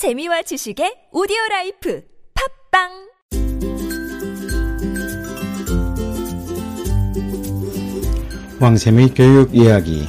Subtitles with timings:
[0.00, 2.00] 재미와 지식의 오디오 라이프
[2.72, 2.88] 팟빵!
[8.58, 10.06] 왕샘의 교육 이야기.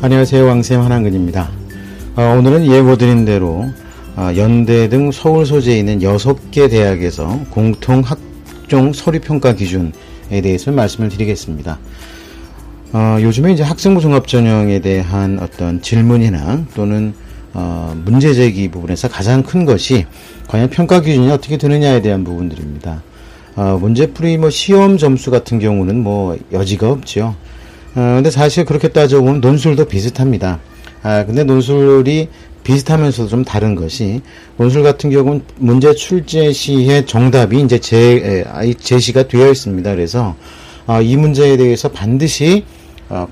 [0.00, 0.46] 안녕하세요.
[0.46, 1.50] 왕샘 한한근입니다.
[2.16, 3.66] 어, 오늘은 예고드린 대로
[4.16, 9.92] 어, 연대 등 서울 소재에 있는 6개 대학에서 공통 학종 서류평가 기준에
[10.42, 11.78] 대해서 말씀을 드리겠습니다
[12.92, 17.14] 어, 요즘에 이제 학생부 종합 전형에 대한 어떤 질문이나 또는
[17.52, 20.06] 어, 문제 제기 부분에서 가장 큰 것이
[20.46, 23.02] 과연 평가 기준이 어떻게 되느냐에 대한 부분들입니다.
[23.56, 27.34] 어, 문제풀이 뭐 시험 점수 같은 경우는 뭐 여지가 없죠.
[27.96, 30.60] 어, 근데 사실 그렇게 따져보면 논술도 비슷합니다.
[31.02, 32.28] 아, 근데 논술이
[32.62, 34.20] 비슷하면서도 좀 다른 것이
[34.58, 39.94] 논술 같은 경우는 문제 출제 시에 정답이 이제 제, 에, 제시가 되어 있습니다.
[39.94, 40.36] 그래서
[40.86, 42.75] 어, 이 문제에 대해서 반드시 어,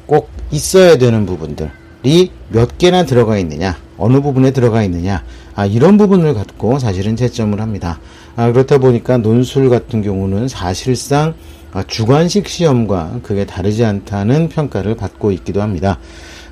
[0.07, 5.23] 꼭 있어야 되는 부분들이 몇 개나 들어가 있느냐, 어느 부분에 들어가 있느냐,
[5.55, 7.99] 아, 이런 부분을 갖고 사실은 채점을 합니다.
[8.37, 11.35] 아, 그렇다 보니까 논술 같은 경우는 사실상
[11.73, 15.99] 아, 주관식 시험과 그게 다르지 않다는 평가를 받고 있기도 합니다.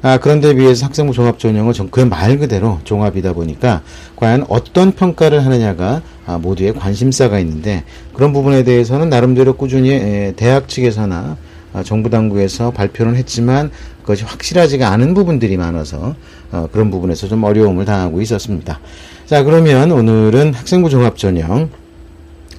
[0.02, 3.82] 아, 그런데 비해서 학생부 종합 전형은 그 말 그대로 종합이다 보니까
[4.16, 10.68] 과연 어떤 평가를 하느냐가 아, 모두의 관심사가 있는데 그런 부분에 대해서는 나름대로 꾸준히 에, 대학
[10.68, 11.36] 측에서나 아,
[11.84, 13.70] 정부 당국에서 발표는 했지만
[14.02, 16.14] 그것이 확실하지가 않은 부분들이 많아서
[16.50, 18.80] 어, 그런 부분에서 좀 어려움을 당하고 있었습니다.
[19.26, 21.70] 자 그러면 오늘은 학생부 종합 전형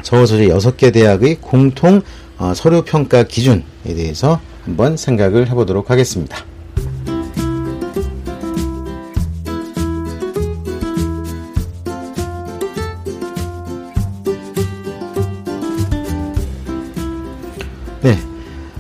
[0.01, 2.01] 서울소재 6개 대학의 공통
[2.37, 6.52] 어, 서류 평가 기준에 대해서 한번 생각을 해보도록 하겠습니다.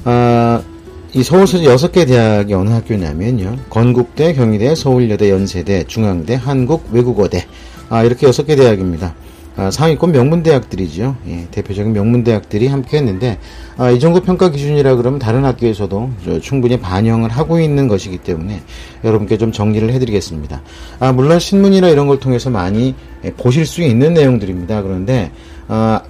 [0.05, 0.61] 어,
[1.13, 3.57] 이 서울소재 6개 대학이 어느 학교냐면요.
[3.69, 7.45] 건국대, 경희대, 서울여대, 연세대, 중앙대, 한국외국어대.
[7.89, 9.13] 아, 이렇게 6개 대학입니다.
[9.55, 11.15] 아, 상위권 명문대학들이죠.
[11.27, 13.37] 예, 대표적인 명문대학들이 함께 했는데,
[13.77, 16.09] 아, 이 정도 평가 기준이라 그러면 다른 학교에서도
[16.41, 18.63] 충분히 반영을 하고 있는 것이기 때문에
[19.03, 20.63] 여러분께 좀 정리를 해드리겠습니다.
[20.99, 24.81] 아, 물론 신문이나 이런 걸 통해서 많이 예, 보실 수 있는 내용들입니다.
[24.81, 25.31] 그런데,
[25.67, 26.01] 아,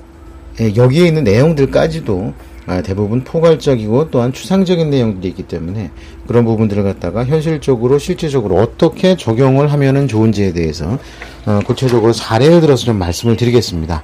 [0.62, 2.53] 예, 여기에 있는 내용들까지도 아,
[2.84, 5.92] 대부분 포괄적이고 또한 추상적인 내용들이 있기 때문에
[6.28, 10.98] 그런 부분들을 갖다가 현실적으로 실질적으로 어떻게 적용을 하면은 좋은지에 대해서
[11.46, 14.04] 어, 구체적으로 사례를 들어서 좀 말씀을 드리겠습니다.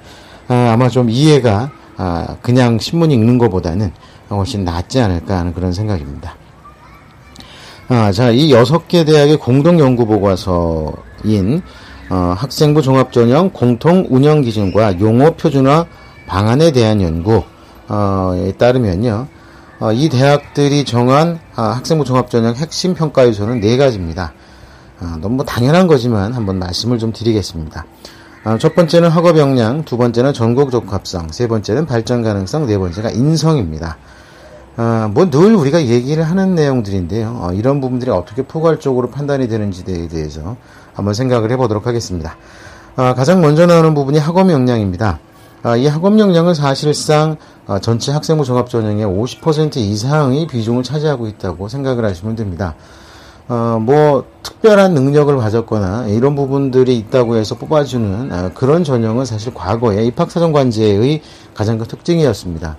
[0.49, 3.91] 아, 아마 좀 이해가 아, 그냥 신문 읽는 것보다는
[4.29, 6.35] 훨씬 낫지 않을까 하는 그런 생각입니다.
[7.87, 11.61] 아, 자, 이 여섯 개 대학의 공동 연구 보고서인
[12.09, 15.85] 어, 학생부 종합전형 공통 운영 기준과 용어 표준화
[16.27, 17.43] 방안에 대한 연구
[17.89, 19.27] 어,에 따르면요.
[19.79, 24.33] 어, 이 대학들이 정한 아, 학생부 종합전형 핵심 평가 요소는 네 가지입니다.
[24.99, 27.85] 아, 너무 당연한 거지만 한번 말씀을 좀 드리겠습니다.
[28.43, 33.09] 아, 첫 번째는 학업 역량, 두 번째는 전국 적합성, 세 번째는 발전 가능성, 네 번째가
[33.09, 33.97] 인성입니다.
[34.77, 37.39] 아, 뭐늘 우리가 얘기를 하는 내용들인데요.
[37.41, 40.57] 어, 이런 부분들이 어떻게 포괄적으로 판단이 되는지에 대해서
[40.93, 42.37] 한번 생각을 해보도록 하겠습니다.
[42.95, 45.19] 아, 가장 먼저 나오는 부분이 학업 역량입니다.
[45.61, 47.35] 아, 이 학업 역량은 사실상
[47.67, 52.75] 아, 전체 학생부 종합 전형의 50% 이상의 비중을 차지하고 있다고 생각을 하시면 됩니다.
[53.49, 60.05] 어, 뭐 특별한 능력을 가졌거나 이런 부분들이 있다고 해서 뽑아주는 아, 그런 전형은 사실 과거에
[60.05, 61.21] 입학사정관제의
[61.53, 62.77] 가장 큰 특징이었습니다.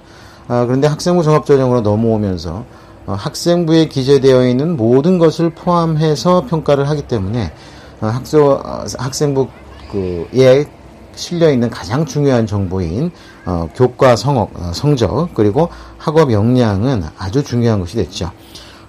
[0.49, 2.65] 아, 그런데 학생부 종합전형으로 넘어오면서
[3.07, 7.53] 어, 학생부에 기재되어 있는 모든 것을 포함해서 평가를 하기 때문에
[8.01, 9.49] 어, 어, 학생부
[9.93, 10.67] 그에
[11.15, 13.11] 실려 있는 가장 중요한 정보인
[13.45, 18.31] 어, 교과 성적, 어, 성적 그리고 학업 역량은 아주 중요한 것이 됐죠.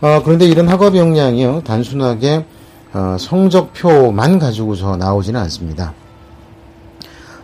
[0.02, 2.46] 어, 그런데 이런 학업 역량이요 단순하게
[2.94, 5.94] 어, 성적표만 가지고서 나오지는 않습니다.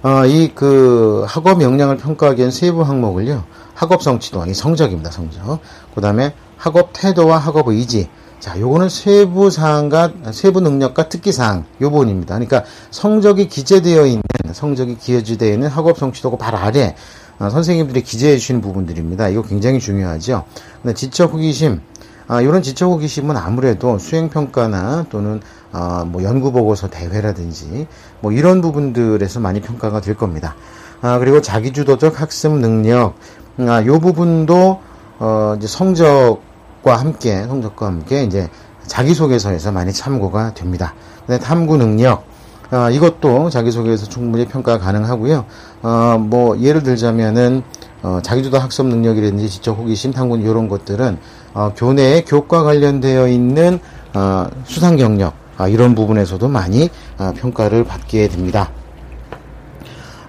[0.04, 3.44] 어, 이그 학업 역량을 평가하기엔 세부 항목을요
[3.74, 5.60] 학업 성취도 이 성적입니다 성적.
[5.94, 8.10] 그 다음에 학업 태도와 학업 의지.
[8.40, 12.36] 자, 요거는 세부 사항과 세부 능력과 특기 사항 요 부분입니다.
[12.36, 14.22] 그러니까 성적이 기재되어 있는
[14.54, 16.96] 성적이 기재되어 있는 학업 성취도가 바로 아래
[17.40, 19.30] 어, 선생님들이 기재해 주시는 부분들입니다.
[19.30, 20.44] 이거 굉장히 중요하죠.
[20.82, 21.82] 근데 지적 호기심
[22.28, 25.42] 아, 이런 지적 호기심은 아무래도 수행 평가나 또는
[25.74, 27.88] 어, 뭐 연구 보고서 대회라든지
[28.20, 30.56] 뭐 이런 부분들에서 많이 평가가 될 겁니다.
[31.02, 33.16] 아, 그리고 자기주도적 학습 능력
[33.60, 34.80] 아, 요 부분도
[35.20, 36.47] 어, 이제 성적
[36.84, 38.50] 과 함께 성적과 함께 이제
[38.86, 40.94] 자기소개서에서 많이 참고가 됩니다.
[41.26, 42.26] 근데 탐구 능력
[42.72, 45.46] 어, 이것도 자기소개에서 충분히 평가 가능하고요.
[45.84, 47.64] 어, 뭐 예를 들자면은
[48.04, 51.18] 어, 자기주도 학습 능력이라든지 지적 호기심, 탐구 이런 것들은
[51.54, 53.80] 어, 교내에 교과 관련되어 있는
[54.14, 58.70] 어, 수상 경력 아, 이런 부분에서도 많이 아, 평가를 받게 됩니다.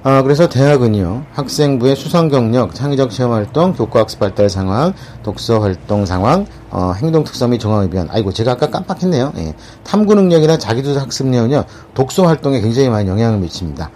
[0.05, 4.93] 아, 그래서 대학은요, 학생부의 수상 경력, 창의적 체험 활동, 교과 학습 발달 상황,
[5.25, 8.09] 독서 활동 상황, 어, 행동 특성 및 정황 의변.
[8.09, 9.33] 아이고, 제가 아까 깜빡했네요.
[9.39, 9.55] 예.
[9.83, 11.65] 탐구 능력이나 자기조사 학습력은요,
[11.95, 13.91] 독서 활동에 굉장히 많이 영향을 미칩니다.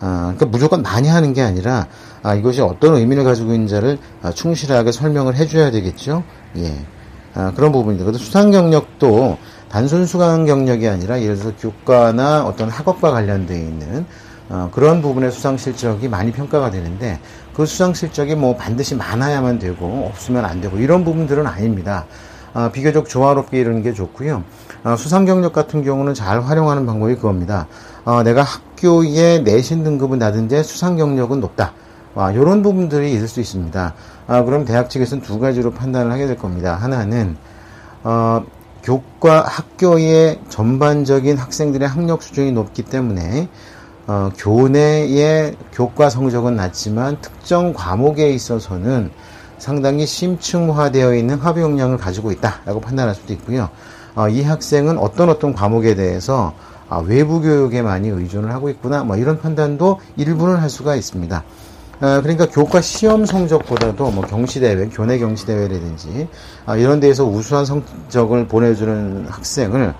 [0.00, 1.88] 아, 그러니까 무조건 많이 하는 게 아니라,
[2.22, 6.22] 아, 이것이 어떤 의미를 가지고 있는지를 아, 충실하게 설명을 해줘야 되겠죠.
[6.58, 6.72] 예.
[7.34, 8.04] 아, 그런 부분입니다.
[8.04, 9.38] 그래서 수상 경력도
[9.68, 14.06] 단순 수강 경력이 아니라 예를 들어서 교과나 어떤 학업과 관련되어 있는
[14.50, 17.20] 어, 그런 부분의 수상 실적이 많이 평가가 되는데
[17.54, 22.06] 그 수상 실적이 뭐 반드시 많아야만 되고 없으면 안 되고 이런 부분들은 아닙니다.
[22.54, 24.42] 어, 비교적 조화롭게 이루는 게 좋고요.
[24.84, 27.66] 어, 수상 경력 같은 경우는 잘 활용하는 방법이 그겁니다.
[28.04, 31.72] 어, 내가 학교의 내신 등급은 낮은데 수상 경력은 높다.
[32.14, 33.94] 와, 이런 부분들이 있을 수 있습니다.
[34.26, 36.74] 아, 그럼 대학 측에서는 두 가지로 판단을 하게 될 겁니다.
[36.74, 37.36] 하나는
[38.02, 38.44] 어,
[38.82, 43.48] 교과 학교의 전반적인 학생들의 학력 수준이 높기 때문에
[44.08, 49.10] 어, 교내의 교과 성적은 낮지만 특정 과목에 있어서는
[49.58, 53.68] 상당히 심층화되어 있는 합의 역량을 가지고 있다라고 판단할 수도 있고요.
[54.14, 56.54] 어, 이 학생은 어떤 어떤 과목에 대해서
[56.88, 61.44] 아, 외부 교육에 많이 의존을 하고 있구나, 뭐 이런 판단도 일부는 할 수가 있습니다.
[62.00, 66.28] 어, 그러니까 교과 시험 성적보다도 뭐 경시대회, 교내 경시대회라든지
[66.64, 69.92] 아, 이런 데에서 우수한 성적을 보내주는 학생을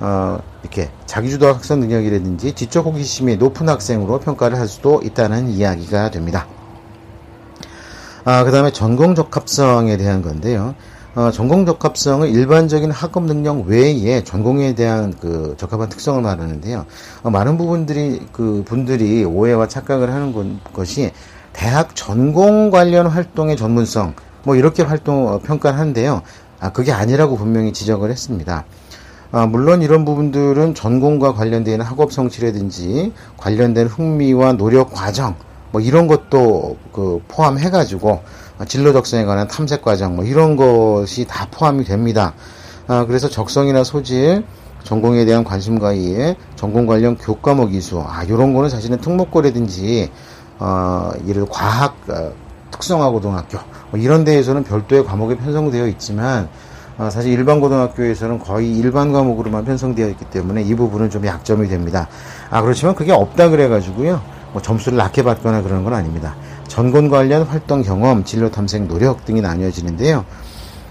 [0.00, 6.46] 어, 이렇게 자기주도 학습 능력이라든지 지적 호기심이 높은 학생으로 평가를 할 수도 있다는 이야기가 됩니다.
[8.24, 10.74] 아, 그 다음에 전공 적합성에 대한 건데요.
[11.14, 16.84] 어, 전공 적합성은 일반적인 학업 능력 외에 전공에 대한 그 적합한 특성을 말하는데요.
[17.22, 20.44] 어, 많은 부분들이 그 분들이 오해와 착각을 하는 것,
[20.74, 21.12] 것이
[21.54, 26.20] 대학 전공 관련 활동의 전문성 뭐 이렇게 활동 어, 평가를 하는데요.
[26.60, 28.66] 아, 그게 아니라고 분명히 지적을 했습니다.
[29.32, 35.34] 아, 물론 이런 부분들은 전공과 관련된 학업 성취라든지 관련된 흥미와 노력 과정
[35.72, 38.22] 뭐 이런 것도 그 포함해 가지고
[38.68, 42.34] 진로 적성에 관한 탐색 과정 뭐 이런 것이 다 포함이 됩니다.
[42.86, 44.44] 아, 그래서 적성이나 소질,
[44.84, 50.10] 전공에 대한 관심과 이해, 전공 관련 교과목 이수, 아, 요런 거는 사실은 특목고라든지,
[50.60, 52.32] 어, 예를 과학, 어,
[52.70, 53.58] 특성화 고등학교,
[53.90, 56.48] 뭐 이런 데에서는 별도의 과목에 편성되어 있지만,
[56.98, 62.08] 어, 사실 일반 고등학교에서는 거의 일반 과목으로만 편성되어 있기 때문에 이 부분은 좀 약점이 됩니다.
[62.50, 64.22] 아, 그렇지만 그게 없다 그래가지고요.
[64.52, 66.34] 뭐 점수를 낮게 받거나 그런 건 아닙니다.
[66.68, 70.24] 전공 관련 활동 경험, 진로 탐색 노력 등이 나뉘어지는데요.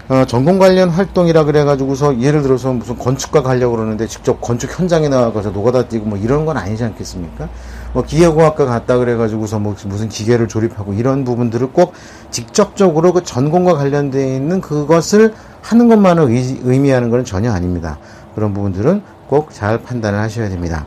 [0.08, 5.50] 어, 전공 관련 활동이라 그래가지고서 예를 들어서 무슨 건축가 가려고 그러는데 직접 건축 현장에 나가서
[5.50, 7.48] 노가다 뛰고 뭐 이런 건 아니지 않겠습니까?
[7.96, 11.94] 뭐 기계공학과 갔다 그래가지고서 뭐 무슨 기계를 조립하고 이런 부분들을 꼭
[12.30, 15.32] 직접적으로 그 전공과 관련되어 있는 그것을
[15.62, 17.98] 하는 것만을 의, 의미하는 것은 전혀 아닙니다.
[18.34, 20.84] 그런 부분들은 꼭 잘 판단을 하셔야 됩니다.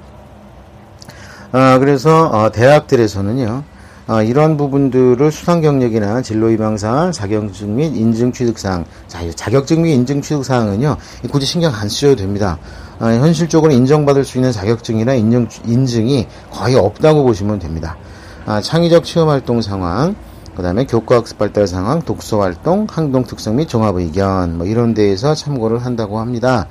[1.52, 3.64] 어, 그래서 어, 대학들에서는요.
[4.08, 9.82] 어, 이런 부분들을 수상 경력이나 진로 희망 사항, 자격증 및 인증 취득 사항, 자, 자격증
[9.82, 10.96] 및 인증 취득 사항은요,
[11.32, 12.60] 굳이 신경 안 쓰셔도 됩니다.
[13.00, 17.98] 어, 현실적으로 인정받을 수 있는 자격증이나 인증, 인증이 거의 없다고 보시면 됩니다.
[18.46, 20.16] 아, 창의적 체험 활동 상황,
[20.56, 24.94] 그 다음에 교과 학습 발달 상황, 독서 활동, 항동 특성 및 종합 의견, 뭐 이런
[24.94, 26.68] 데에서 참고를 한다고 합니다.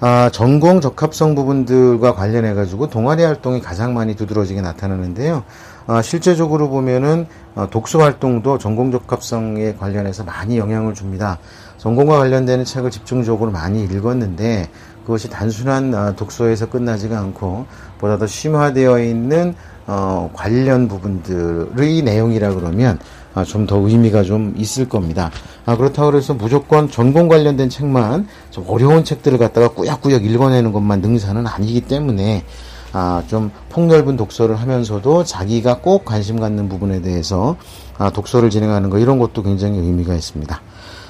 [0.00, 5.44] 아, 전공 적합성 부분들과 관련해 가지고 동아리 활동이 가장 많이 두드러지게 나타나는데요.
[5.86, 11.38] 어, 실제적으로 보면은 어, 독서 활동도 전공 적합성에 관련해서 많이 영향을 줍니다.
[11.76, 14.70] 전공과 관련되는 책을 집중적으로 많이 읽었는데
[15.04, 17.66] 그것이 단순한 어, 독서에서 끝나지가 않고
[17.98, 19.54] 보다 더 심화되어 있는
[19.86, 22.98] 어, 관련 부분들의 내용이라 그러면
[23.34, 25.30] 아, 좀 더 의미가 좀 있을 겁니다.
[25.66, 31.46] 아, 그렇다고 해서 무조건 전공 관련된 책만 좀 어려운 책들을 갖다가 꾸역꾸역 읽어내는 것만 능사는
[31.46, 32.44] 아니기 때문에
[32.92, 37.56] 아, 좀 폭넓은 독서를 하면서도 자기가 꼭 관심 갖는 부분에 대해서
[37.98, 40.60] 아, 독서를 진행하는 거 이런 것도 굉장히 의미가 있습니다.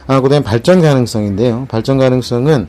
[0.07, 1.67] 아, 그다음 발전 가능성인데요.
[1.69, 2.69] 발전 가능성은 어,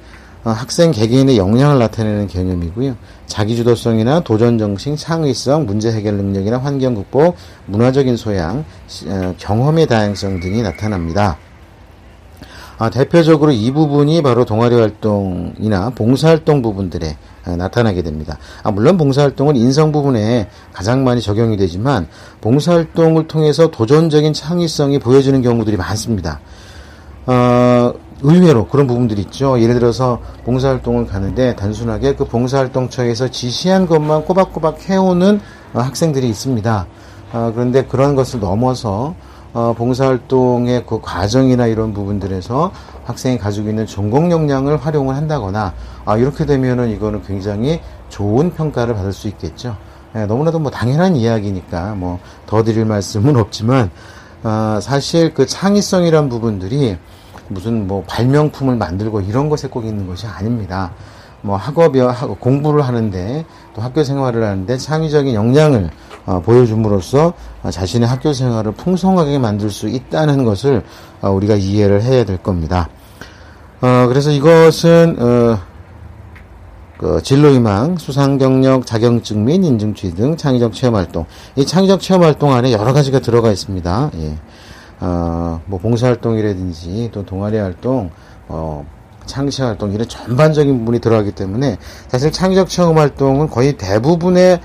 [0.52, 2.96] 학생 개개인의 역량을 나타내는 개념이고요.
[3.26, 7.36] 자기주도성이나 도전 정신, 창의성, 문제 해결 능력이나 환경 극복,
[7.66, 8.64] 문화적인 소양,
[9.08, 11.38] 어, 경험의 다양성 등이 나타납니다.
[12.78, 18.38] 아, 대표적으로 이 부분이 바로 동아리 활동이나 봉사활동 부분들에 어, 나타나게 됩니다.
[18.64, 22.08] 아, 물론 봉사활동은 인성 부분에 가장 많이 적용이 되지만
[22.42, 26.40] 봉사활동을 통해서 도전적인 창의성이 보여지는 경우들이 많습니다.
[27.28, 27.94] 어,
[28.26, 29.60] 의외로 그런 부분들이 있죠.
[29.62, 35.40] 예를 들어서 봉사활동을 가는데 단순하게 그 봉사활동처에서 지시한 것만 꼬박꼬박 해오는
[35.74, 36.88] 어, 학생들이 있습니다.
[37.34, 39.14] 어, 그런데 그런 것을 넘어서
[39.54, 42.72] 어, 봉사활동의 그 과정이나 이런 부분들에서
[43.06, 45.74] 학생이 가지고 있는 전공 역량을 활용을 한다거나
[46.06, 47.80] 아, 이렇게 되면은 이거는 굉장히
[48.10, 49.78] 좋은 평가를 받을 수 있겠죠.
[50.16, 53.92] 예, 너무나도 뭐 당연한 이야기니까 뭐 더 드릴 말씀은 없지만
[54.44, 56.98] 아, 사실 그 창의성이란 부분들이
[57.48, 60.92] 무슨 뭐 발명품을 만들고 이런 것에 꼭 있는 것이 아닙니다.
[61.42, 65.92] 뭐 학업이야 공부를 하는데 또 학교 생활을 하는데 창의적인 역량을
[66.26, 70.84] 어, 보여줌으로써 어, 자신의 학교 생활을 풍성하게 만들 수 있다는 것을
[71.22, 72.90] 어, 우리가 이해를 해야 될 겁니다.
[73.82, 75.60] 어, 그래서 이것은 어,
[76.98, 81.26] 그 진로희망, 수상경력, 자격증 및 인증 취 등 창의적 체험활동.
[81.58, 84.12] 이 창의적 체험활동 안에 여러 가지가 들어가 있습니다.
[84.16, 84.38] 예.
[85.02, 88.12] 어, 뭐 봉사활동이라든지 또 동아리 활동,
[88.48, 88.86] 어,
[89.26, 94.60] 창시 활동 이런 전반적인 부분이 들어가기 때문에 사실 창의적 체험 활동은 거의 대부분의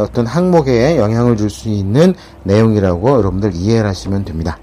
[0.00, 4.58] 어떤 항목에 영향을 줄 수 있는 내용이라고 여러분들 이해를 하시면 됩니다.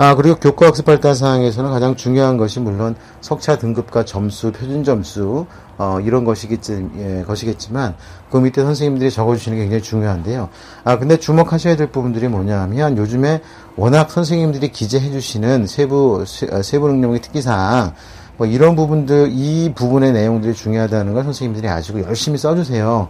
[0.00, 5.46] 아, 그리고 교과학습 발달 사항에서는 가장 중요한 것이 물론 석차 등급과 점수, 표준 점수,
[5.76, 7.96] 어, 이런 것이겠지, 예, 것이겠지만,
[8.30, 10.50] 그 밑에 선생님들이 적어주시는 게 굉장히 중요한데요.
[10.84, 13.42] 아, 근데 주목하셔야 될 부분들이 뭐냐 하면, 요즘에
[13.78, 17.94] 워낙 선생님들이 기재해 주시는 세부, 어, 세부 능력의 특기사항,
[18.36, 23.08] 뭐 이런 부분들, 이 부분의 내용들이 중요하다는 걸 선생님들이 아시고 열심히 써주세요.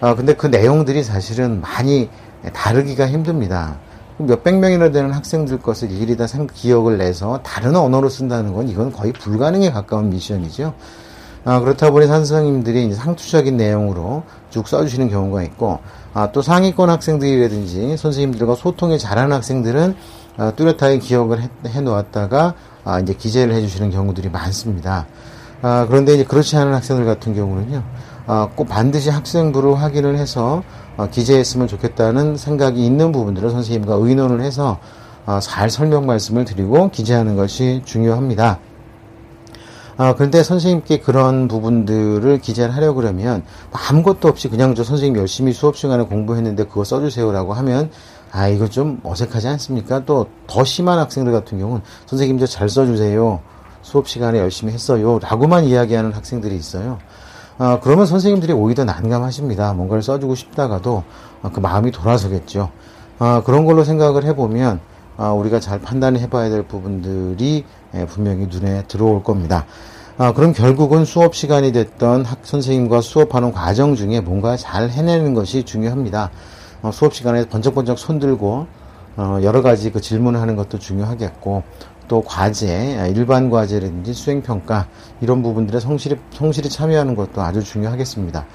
[0.00, 2.10] 아, 근데 그 내용들이 사실은 많이
[2.52, 3.78] 다르기가 힘듭니다.
[4.18, 9.14] 몇백 명이나 되는 학생들 것을 일일이 다 기억을 내서 다른 언어로 쓴다는 건 이건 거의
[9.14, 10.74] 불가능에 가까운 미션이죠.
[11.44, 15.78] 아, 그렇다 보니 선생님들이 상투적인 내용으로 쭉 써주시는 경우가 있고,
[16.12, 19.94] 아, 또 상위권 학생들이라든지 선생님들과 소통이 잘하는 학생들은
[20.36, 22.54] 아, 뚜렷하게 기억을 해, 해 놓았다가
[22.84, 25.06] 아, 이제 기재를 해주시는 경우들이 많습니다.
[25.62, 27.82] 아, 그런데 이제 그렇지 않은 학생들 같은 경우는요,
[28.26, 30.62] 아, 꼭 반드시 학생부를 확인을 해서
[30.96, 34.78] 아, 기재했으면 좋겠다는 생각이 있는 부분들을 선생님과 의논을 해서
[35.26, 38.58] 아, 잘 설명 말씀을 드리고 기재하는 것이 중요합니다.
[40.00, 45.76] 아, 그런데 선생님께 그런 부분들을 기재를 하려고 그러면 아무것도 없이 그냥 저 선생님 열심히 수업
[45.76, 47.90] 시간에 공부했는데 그거 써주세요라고 하면
[48.32, 50.06] 아, 이거 좀 어색하지 않습니까?
[50.06, 53.40] 또 더 심한 학생들 같은 경우는 선생님 저 잘 써주세요.
[53.82, 55.18] 수업 시간에 열심히 했어요.
[55.18, 56.96] 라고만 이야기하는 학생들이 있어요.
[57.58, 59.74] 아, 그러면 선생님들이 오히려 난감하십니다.
[59.74, 61.04] 뭔가를 써주고 싶다가도
[61.42, 62.70] 아, 그 마음이 돌아서겠죠.
[63.18, 64.80] 아, 그런 걸로 생각을 해보면
[65.18, 67.64] 아, 우리가 잘 판단해 봐야 될 부분들이 예,
[68.08, 69.66] 분명히 눈에 들어올 겁니다.
[70.18, 75.62] 아, 그럼 결국은 수업 시간이 됐던 학 선생님과 수업하는 과정 중에 뭔가 잘 해내는 것이
[75.62, 76.30] 중요합니다.
[76.82, 78.66] 어, 수업 시간에 번쩍번쩍 손들고
[79.16, 81.62] 어, 여러 가지 그 질문을 하는 것도 중요하겠고
[82.08, 84.88] 또 과제, 아, 일반 과제라든지 수행 평가
[85.20, 88.46] 이런 부분들에 성실히 성실히 참여하는 것도 아주 중요하겠습니다.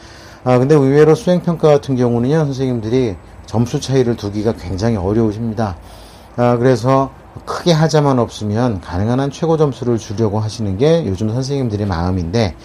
[0.44, 3.16] 아 근데 의외로 수행 평가 같은 경우는요 선생님들이
[3.48, 5.78] 점수 차이를 두기가 굉장히 어려우십니다.
[6.36, 7.10] 아 그래서
[7.46, 12.56] 크게 하자만 없으면 가능한 한 최고 점수를 주려고 하시는 게 요즘 선생님들의 마음인데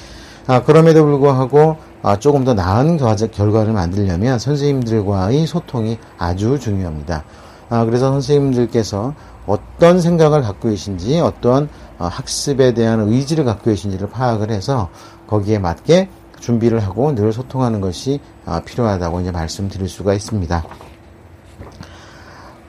[0.47, 7.25] 아, 그럼에도 불구하고 아, 조금 더 나은 결과를 만들려면 선생님들과의 소통이 아주 중요합니다.
[7.69, 9.15] 아, 그래서 선생님들께서
[9.47, 14.89] 어떤 생각을 갖고 계신지 어떤 어, 학습에 대한 의지를 갖고 계신지를 파악을 해서
[15.27, 16.09] 거기에 맞게
[16.41, 20.65] 준비를 하고 늘 소통하는 것이 어, 필요하다고 이제 말씀드릴 수가 있습니다.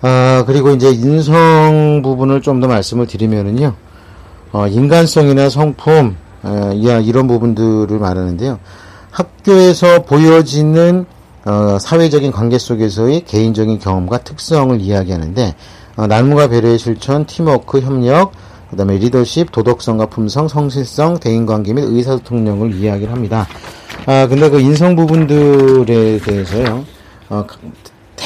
[0.01, 3.73] 아, 그리고 이제 인성 부분을 좀 더 말씀을 드리면은요,
[4.51, 8.59] 어, 인간성이나 성품, 어, 이런 부분들을 말하는데요.
[9.11, 11.05] 학교에서 보여지는
[11.45, 15.55] 어, 사회적인 관계 속에서의 개인적인 경험과 특성을 이야기하는데
[15.97, 18.31] 어, 나눔과 배려의 실천, 팀워크, 협력,
[18.69, 23.47] 그다음에 리더십, 도덕성과 품성, 성실성, 대인관계 및 의사소통력을 이야기를 합니다.
[24.05, 26.85] 아 근데 그 인성 부분들에 대해서요.
[27.29, 27.45] 어,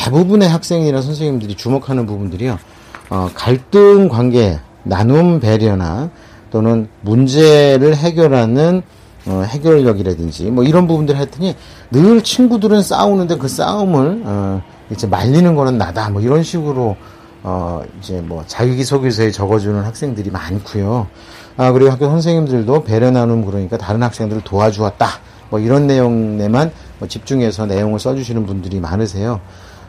[0.05, 2.59] 대부분의 학생이나 선생님들이 주목하는 부분들이요.
[3.09, 6.11] 어, 갈등 관계, 나눔 배려나
[6.51, 8.83] 또는 문제를 해결하는
[9.25, 11.55] 어, 해결력이라든지 뭐 이런 부분들 했더니
[11.89, 16.95] 늘 친구들은 싸우는데 그 싸움을 어, 이제 말리는 거는 나다 뭐 이런 식으로
[17.41, 21.07] 어, 이제 뭐 자기소개서에 적어주는 학생들이 많고요.
[21.57, 25.07] 아, 그리고 학교 선생님들도 배려 나눔 그러니까 다른 학생들을 도와주었다.
[25.49, 29.41] 뭐 이런 내용에만 뭐 집중해서 내용을 써주시는 분들이 많으세요.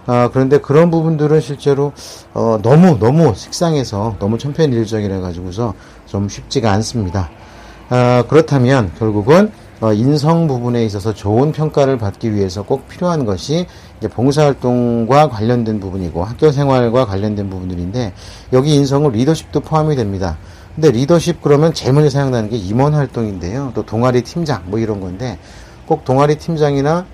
[0.07, 1.93] 아, 그런데 그런 부분들은 실제로,
[2.33, 5.75] 어, 너무, 너무 식상해서 너무 천편일적이라 가지고서
[6.07, 7.29] 좀 쉽지가 않습니다.
[7.89, 13.67] 아, 그렇다면 결국은 어, 인성 부분에 있어서 좋은 평가를 받기 위해서 꼭 필요한 것이
[14.11, 18.15] 봉사활동과 관련된 부분이고 학교 생활과 관련된 부분들인데
[18.55, 20.39] 여기 인성은 리더십도 포함이 됩니다.
[20.75, 23.73] 근데 리더십 그러면 제일 먼저 생각나는 게 임원 활동인데요.
[23.75, 25.39] 또 동아리 팀장 뭐 이런 건데
[25.87, 27.05] 꼭 동아리 팀장이나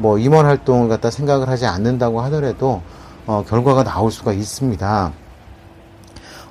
[0.00, 2.80] 뭐 임원 활동을 갖다 생각을 하지 않는다고 하더라도
[3.26, 5.12] 어, 결과가 나올 수가 있습니다.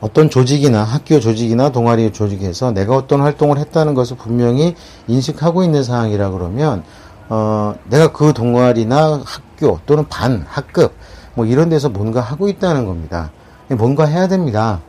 [0.01, 4.75] 어떤 조직이나 학교 조직이나 동아리 조직에서 내가 어떤 활동을 했다는 것을 분명히
[5.07, 6.83] 인식하고 있는 상황이라 그러면
[7.27, 10.93] 어, 내가 그 동아리나 학교 또는 반, 학급
[11.33, 13.31] 뭐 이런 데서 뭔가 하고 있다는 겁니다.
[13.69, 14.79] 뭔가 해야 됩니다.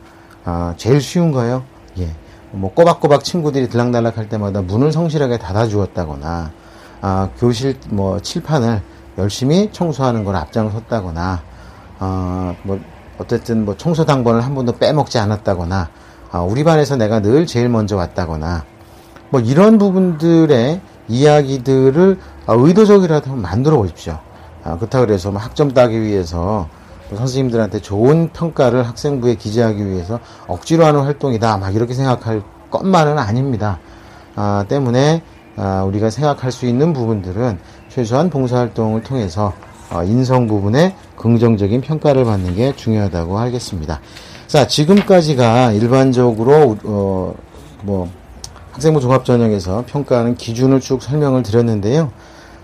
[0.45, 1.63] 아, 제일 쉬운 거요.
[1.99, 2.09] 예.
[2.51, 6.51] 뭐 꼬박꼬박 친구들이 들락날락 할 때마다 문을 성실하게 닫아주었다거나
[7.01, 8.81] 아, 교실 뭐 칠판을
[9.17, 11.41] 열심히 청소하는 걸 앞장섰다거나
[11.99, 12.79] 아, 뭐
[13.17, 15.89] 어쨌든 뭐 청소 당번을 한 번도 빼먹지 않았다거나
[16.31, 18.65] 아, 우리 반에서 내가 늘 제일 먼저 왔다거나
[19.29, 24.19] 뭐 이런 부분들의 이야기들을 아, 의도적이라도 만들어 보십시오.
[24.63, 26.69] 아, 그렇다 그래서 뭐 학점 따기 위해서
[27.09, 31.57] 선생님들한테 좋은 평가를 학생부에 기재하기 위해서 억지로 하는 활동이다.
[31.57, 33.79] 막 이렇게 생각할 것만은 아닙니다.
[34.35, 39.53] 아, 때문에 아, 우리가 생각할 수 있는 부분들은 최소한 봉사활동을 통해서
[39.91, 43.99] 어, 인성 부분에 긍정적인 평가를 받는 게 중요하다고 하겠습니다.
[44.47, 47.33] 자, 지금까지가 일반적으로 어,
[47.83, 48.09] 뭐
[48.71, 52.11] 학생부 종합전형에서 평가하는 기준을 쭉 설명을 드렸는데요.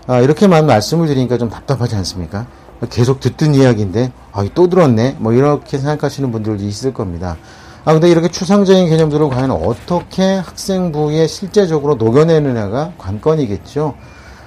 [0.06, 2.46] 아, 이렇게만 말씀을 드리니까 좀 답답하지 않습니까?
[2.90, 5.16] 계속 듣던 이야기인데 아, 또 들었네.
[5.18, 7.36] 뭐 이렇게 생각하시는 분들도 있을 겁니다.
[7.84, 13.94] 아 근데 이렇게 추상적인 개념들을 과연 어떻게 학생부에 실제적으로 녹여내느냐가 관건이겠죠.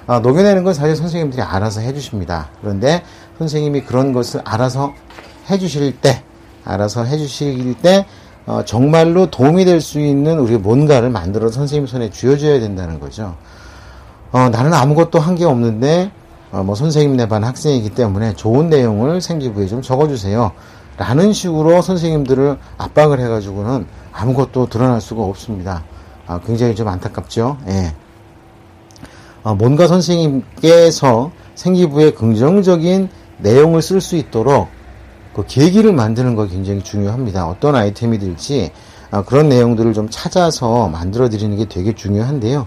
[0.06, 2.48] 아, 녹여내는 건 사실 선생님들이 알아서 해주십니다.
[2.60, 3.02] 그런데
[3.38, 4.92] 선생님이 그런 것을 알아서
[5.50, 6.22] 해주실 때,
[6.64, 8.06] 알아서 해주실 때
[8.46, 13.36] 어, 정말로 도움이 될 수 있는 우리 뭔가를 만들어 선생님 손에 쥐어줘야 된다는 거죠.
[14.32, 16.10] 어, 나는 아무것도 한 게 없는데
[16.52, 20.52] 어, 뭐 선생님네 반 학생이기 때문에 좋은 내용을 생기부에 좀 적어주세요.
[20.96, 25.84] 라는 식으로 선생님들을 압박을 해가지고는 아무것도 드러날 수가 없습니다.
[26.26, 27.58] 아, 굉장히 좀 안타깝죠.
[27.68, 27.94] 예.
[29.42, 33.08] 아, 뭔가 선생님께서 생기부에 긍정적인
[33.38, 34.68] 내용을 쓸 수 있도록
[35.34, 37.48] 그 계기를 만드는 거 굉장히 중요합니다.
[37.48, 38.70] 어떤 아이템이 될지
[39.10, 42.66] 아, 그런 내용들을 좀 찾아서 만들어 드리는 게 되게 중요한데요.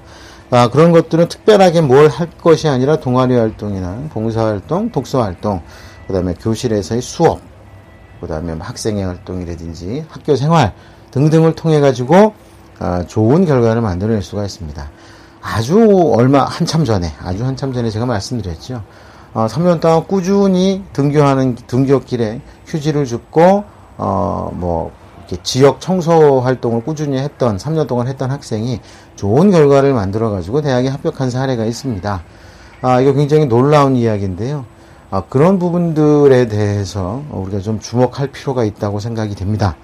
[0.51, 5.61] 아, 그런 것들은 특별하게 뭘 할 것이 아니라 동아리 활동이나 봉사 활동, 독서 활동,
[6.07, 7.40] 그 다음에 교실에서의 수업,
[8.25, 10.74] 그 다음에 뭐 학생의 활동이라든지 학교 생활
[11.11, 12.33] 등등을 통해 가지고
[12.79, 14.90] 아, 좋은 결과를 만들어낼 수가 있습니다.
[15.44, 18.81] 아주 얼마 한참 전에 아주 한참 전에 제가 말씀드렸죠.
[19.35, 23.64] 어, 3년 동안 꾸준히 등교하는 등교길에 휴지를 줍고
[23.98, 24.92] 어 뭐
[25.27, 28.79] 이렇게 지역 청소 활동을 꾸준히 했던 3년 동안 했던 학생이
[29.16, 32.24] 좋은 결과를 만들어 가지고 대학에 합격한 사례가 있습니다.
[32.81, 34.66] 아, 이거 굉장히 놀라운 이야기인데요.
[35.15, 39.77] 아, 그런 부분들에 대해서 우리가 좀 주목할 필요가 있다고 생각이 됩니다.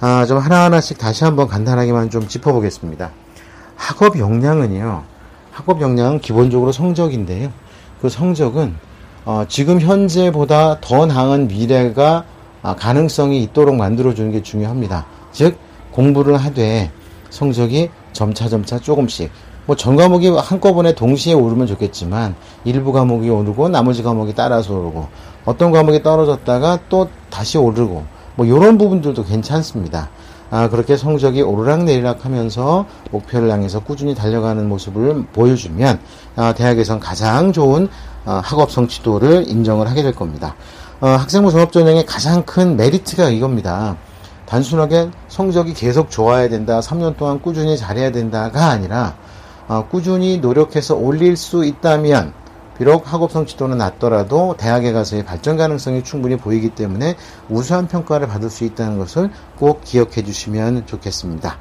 [0.00, 3.10] 아, 좀 하나하나씩 다시 한번 간단하게만 좀 짚어보겠습니다.
[3.76, 5.02] 학업 역량은요,
[5.50, 7.52] 학업 역량은 기본적으로 성적인데요.
[8.00, 8.74] 그 성적은
[9.26, 12.24] 어, 지금 현재보다 더 나은 미래가
[12.62, 15.04] 아, 가능성이 있도록 만들어주는 게 중요합니다.
[15.32, 15.58] 즉,
[15.90, 16.90] 공부를 하되
[17.28, 19.30] 성적이 점차점차 조금씩
[19.66, 25.06] 뭐 전 과목이 한꺼번에 동시에 오르면 좋겠지만 일부 과목이 오르고 나머지 과목이 따라서 오르고
[25.44, 30.10] 어떤 과목이 떨어졌다가 또 다시 오르고 뭐 이런 부분들도 괜찮습니다.
[30.50, 35.98] 아, 그렇게 성적이 오르락내리락 하면서 목표를 향해서 꾸준히 달려가는 모습을 보여주면
[36.36, 37.88] 아, 대학에선 가장 좋은
[38.24, 40.54] 아, 학업 성취도를 인정을 하게 될 겁니다.
[41.00, 43.96] 어, 학생부 종합 전형의 가장 큰 메리트가 이겁니다.
[44.46, 49.31] 단순하게 성적이 계속 좋아야 된다, 3년 동안 꾸준히 잘해야 된다가 아니라 어,
[49.90, 52.34] 꾸준히 노력해서 올릴 수 있다면
[52.76, 57.16] 비록 학업 성취도는 낮더라도 대학에 가서의 발전 가능성이 충분히 보이기 때문에
[57.48, 61.58] 우수한 평가를 받을 수 있다는 것을 꼭 기억해 주시면 좋겠습니다.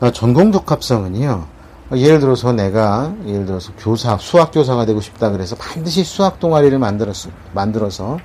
[0.00, 1.46] 어, 전공 독합성은요.
[1.90, 6.78] 어, 예를 들어서 내가 예를 들어서 교사 수학 교사가 되고 싶다 그래서 반드시 수학 동아리를
[6.78, 8.18] 만들어서 만들어서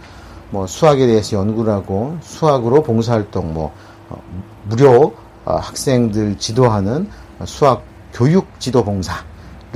[0.49, 3.73] 뭐 수학에 대해서 연구를 하고 수학으로 봉사활동 뭐
[4.09, 4.21] 어,
[4.65, 5.13] 무료
[5.45, 7.09] 어, 학생들 지도하는
[7.45, 7.83] 수학
[8.17, 9.21] 교육 지도 봉사를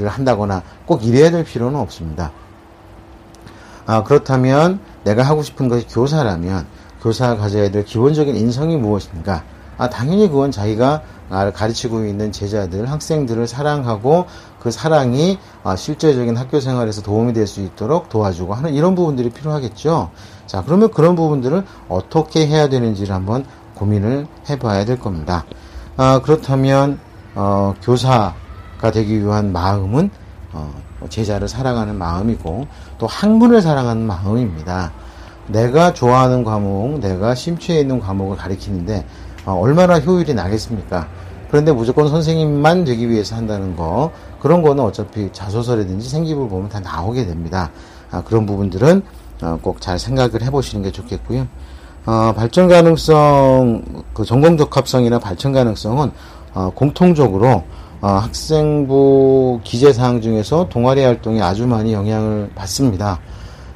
[0.08, 2.32] 한다거나 꼭 이래야 될 필요는 없습니다.
[3.86, 6.66] 아, 그렇다면 내가 하고 싶은 것이 교사라면
[7.02, 9.44] 교사가 가져야 될 기본적인 인성이 무엇인가?
[9.78, 14.26] 아, 당연히 그건 자기가 나를 가르치고 있는 제자들, 학생들을 사랑하고
[14.60, 20.12] 그 사랑이 아, 실제적인 학교 생활에서 도움이 될 수 있도록 도와주고 하는 이런 부분들이 필요하겠죠.
[20.48, 25.46] 자, 그러면 그런 부분들을 어떻게 해야 되는지를 한번 고민을 해봐야 될 겁니다.
[25.98, 27.00] 아, 그렇다면
[27.36, 30.10] 어, 교사가 되기 위한 마음은
[30.54, 30.74] 어,
[31.10, 32.68] 제자를 사랑하는 마음이고
[32.98, 34.92] 또 학문을 사랑하는 마음입니다.
[35.48, 39.06] 내가 좋아하는 과목, 내가 심취해 있는 과목을 가리키는데
[39.46, 41.08] 어, 얼마나 효율이 나겠습니까?
[41.50, 47.26] 그런데 무조건 선생님만 되기 위해서 한다는 거 그런 거는 어차피 자소서라든지 생기부를 보면 다 나오게
[47.26, 47.72] 됩니다.
[48.10, 49.02] 아, 그런 부분들은
[49.42, 51.48] 어, 꼭잘 생각을 해보시는 게 좋겠고요.
[52.06, 56.12] 어, 발전 가능성, 그 전공 적합성이나 발전 가능성은 어,
[56.76, 57.64] 공통적으로
[58.02, 63.20] 어, 학생부 기재 사항 중에서 동아리 활동이 아주 많이 영향을 받습니다.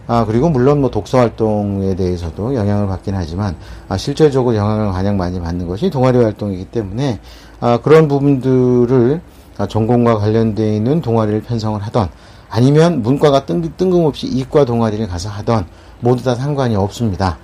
[0.07, 3.55] 아, 그리고 물론 뭐 독서 활동에 대해서도 영향을 받긴 하지만
[3.87, 7.19] 아, 실질적으로 영향을 가장 많이 받는 것이 동아리 활동이기 때문에
[7.59, 9.21] 아, 그런 부분들을
[9.57, 12.09] 아, 전공과 관련되어 있는 동아리를 편성을 하던
[12.49, 15.65] 아니면 문과가 뜬, 뜬금없이 이과 동아리를 가서 하던
[15.99, 17.37] 모두 다 상관이 없습니다.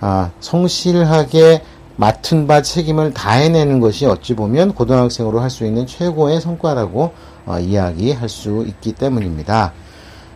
[0.00, 1.62] 아, 성실하게
[1.96, 7.12] 맡은 바 책임을 다해내는 것이 어찌 보면 고등학생으로 할 수 있는 최고의 성과라고
[7.46, 9.72] 어, 이야기할 수 있기 때문입니다.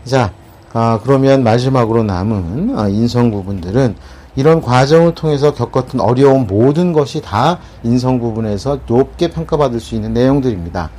[0.04, 0.32] 자,
[0.72, 3.96] 아, 그러면 마지막으로 남은 아, 인성 부분들은
[4.36, 10.90] 이런 과정을 통해서 겪었던 어려운 모든 것이 다 인성 부분에서 높게 평가받을 수 있는 내용들입니다.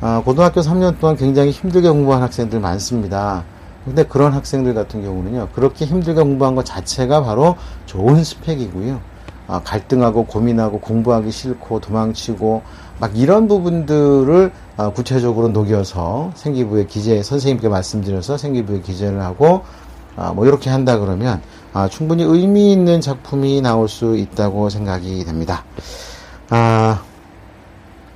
[0.00, 3.44] 아, 고등학교 3년 동안 굉장히 힘들게 공부한 학생들 많습니다.
[3.84, 9.00] 근데 그런 학생들 같은 경우는요, 그렇게 힘들게 공부한 것 자체가 바로 좋은 스펙이고요.
[9.48, 12.62] 아, 갈등하고 고민하고 공부하기 싫고 도망치고
[13.00, 19.62] 막 이런 부분들을 아, 구체적으로 녹여서 생기부의 기재 선생님께 말씀드려서 생기부의 기재를 하고
[20.16, 21.40] 아, 뭐 이렇게 한다 그러면
[21.72, 25.64] 아, 충분히 의미 있는 작품이 나올 수 있다고 생각이 됩니다.
[26.50, 27.02] 아,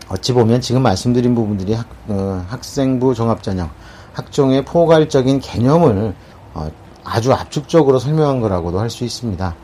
[0.09, 3.71] 어찌 보면 지금 말씀드린 부분들이 학, 어, 학생부 종합전형
[4.12, 6.14] 학종의 포괄적인 개념을
[6.53, 6.71] 어,
[7.05, 9.55] 아주 압축적으로 설명한 거라고도 할 수 있습니다.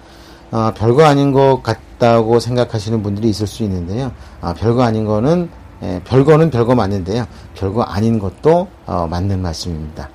[0.50, 4.12] 아, 별거 아닌 것 같다고 생각하시는 분들이 있을 수 있는데요.
[4.40, 5.50] 아, 별거 아닌 거는
[5.82, 7.26] 예, 별거는 별거 맞는데요.
[7.54, 10.08] 별거 아닌 것도 어, 맞는 말씀입니다.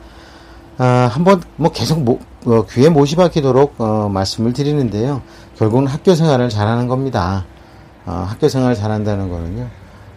[0.77, 5.21] 아, 한번 뭐 계속 모, 어, 귀에 못이 박히도록 어, 말씀을 드리는데요.
[5.57, 7.45] 결국은 학교 생활을 잘하는 겁니다.
[8.05, 9.67] 어, 학교 생활을 잘한다는 거는요.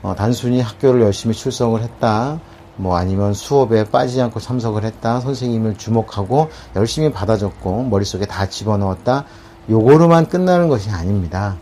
[0.03, 2.41] 어, 단순히 학교를 열심히 출석을 했다.
[2.77, 5.21] 뭐 아니면 수업에 빠지지 않고 참석을 했다.
[5.21, 9.25] 선생님을 주목하고 열심히 받아줬고 머릿속에 다 집어넣었다.
[9.69, 11.57] 요거로만 끝나는 것이 아닙니다.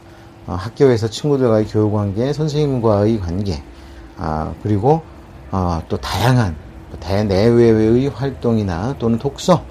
[0.46, 3.62] 어, 학교에서 친구들과의 교육 관계, 선생님과의 관계,
[4.18, 5.02] 아, 그리고
[5.50, 6.56] 어, 또 다양한
[7.00, 9.64] 대내외의 활동이나 또는 독서,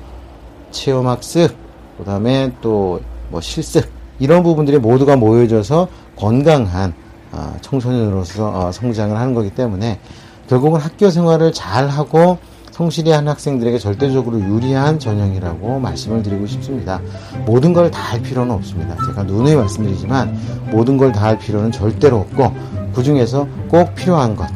[0.72, 1.56] 체험학습,
[1.98, 3.00] 그 다음에 또
[3.34, 6.94] 뭐 실습 이런 부분들이 모두가 모여져서 건강한
[7.32, 10.00] 어, 청소년으로서 어, 성장을 하는 거기 때문에
[10.48, 12.38] 결국은 학교 생활을 잘 하고
[12.74, 17.00] 성실히 한 학생들에게 절대적으로 유리한 전형이라고 말씀을 드리고 싶습니다.
[17.46, 18.96] 모든 걸 다 할 필요는 없습니다.
[19.06, 20.36] 제가 누누이 말씀드리지만
[20.72, 22.52] 모든 걸 다 할 필요는 절대로 없고
[22.96, 24.48] 그 중에서 꼭 필요한 것,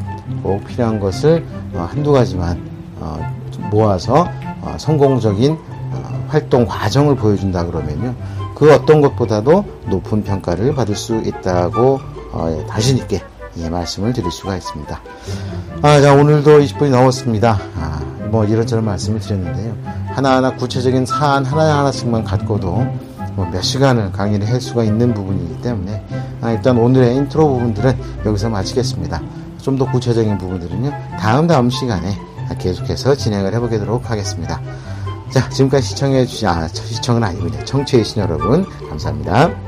[0.42, 2.60] 꼭 필요한 것을 어, 한두 가지만
[2.98, 3.18] 어,
[3.70, 4.28] 모아서
[4.62, 8.16] 어, 성공적인 어, 활동 과정을 보여준다 그러면요.
[8.56, 12.00] 그 어떤 것보다도 높은 평가를 받을 수 있다고
[12.32, 13.22] 어, 자신 있게
[13.58, 15.00] 예, 말씀을 드릴 수가 있습니다.
[15.82, 17.58] 아, 자, 오늘도 20분이 넘었습니다.
[17.76, 19.76] 아, 뭐 이런저런 말씀을 드렸는데요.
[20.08, 22.86] 하나하나 구체적인 사안 하나하나씩만 갖고도
[23.34, 26.04] 뭐 몇 시간을 강의를 할 수가 있는 부분이기 때문에
[26.40, 29.20] 아, 일단 오늘의 인트로 부분들은 여기서 마치겠습니다.
[29.62, 30.90] 좀 더 구체적인 부분들은요.
[31.20, 32.18] 다음 다음 시간에
[32.58, 34.60] 계속해서 진행을 해보도록 하겠습니다.
[35.30, 37.62] 자, 지금까지 시청해주신, 아, 시청은 아니군요.
[37.64, 39.67] 청취해주신 여러분, 감사합니다.